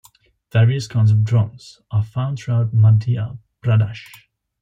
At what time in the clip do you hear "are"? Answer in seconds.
1.91-2.03